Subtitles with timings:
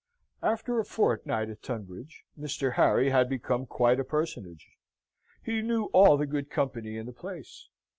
[0.41, 2.73] After a fortnight of Tunbridge, Mr.
[2.73, 4.67] Harry had become quite a personage.
[5.43, 7.69] He knew all the good company in the place.